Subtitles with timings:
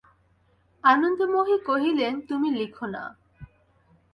[0.83, 3.03] আনন্দময়ী কহিলেন, তুমি লিখো না।